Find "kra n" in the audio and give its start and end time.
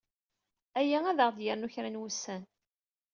1.73-1.99